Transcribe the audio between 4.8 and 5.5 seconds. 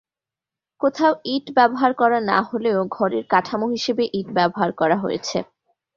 করা হয়েছে।